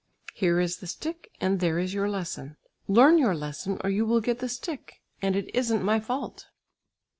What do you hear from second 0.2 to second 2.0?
Here is the stick, and there is